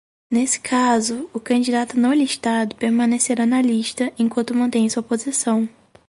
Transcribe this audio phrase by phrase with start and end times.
[0.31, 5.69] Nesse caso, o candidato não listado permanecerá na lista enquanto mantém sua posição.